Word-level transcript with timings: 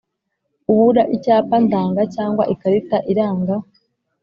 Kubura 0.63 1.01
icyapa 1.15 1.55
ndanga 1.65 2.01
cyangwa 2.15 2.43
ikarita 2.53 2.97
iranga 3.11 3.55